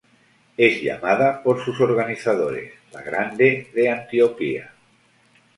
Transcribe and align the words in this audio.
Es 0.57 0.81
llamada 0.81 1.43
por 1.43 1.63
sus 1.63 1.79
organizadores 1.79 2.73
""La 2.91 3.03
Grande 3.03 3.69
de 3.75 3.87
Antioquia"". 3.91 4.73